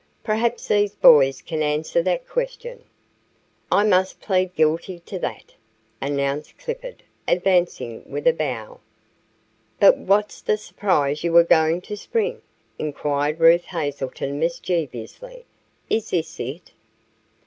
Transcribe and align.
"Perhaps 0.23 0.67
these 0.67 0.95
boys 0.95 1.43
can 1.43 1.61
answer 1.61 2.01
that 2.01 2.27
question." 2.27 2.85
"I 3.71 3.83
must 3.83 4.19
plead 4.19 4.55
guilty 4.55 4.99
to 5.01 5.19
that," 5.19 5.53
announced 6.01 6.57
Clifford, 6.57 7.03
advancing 7.27 8.01
with 8.09 8.25
a 8.25 8.33
bow. 8.33 8.79
"But 9.79 9.99
what's 9.99 10.41
the 10.41 10.57
surprise 10.57 11.23
you 11.23 11.31
were 11.31 11.43
going 11.43 11.81
to 11.81 11.95
spring?" 11.95 12.41
inquired 12.79 13.39
Ruth 13.39 13.65
Hazelton, 13.65 14.39
mischievously. 14.39 15.45
"Is 15.87 16.09
this 16.09 16.39
it?" 16.39 16.71